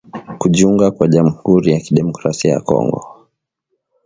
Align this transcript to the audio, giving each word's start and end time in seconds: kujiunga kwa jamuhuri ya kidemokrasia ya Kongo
kujiunga 0.39 0.91
kwa 0.91 1.07
jamuhuri 1.07 1.71
ya 1.71 1.79
kidemokrasia 1.79 2.51
ya 2.53 2.59
Kongo 2.61 3.27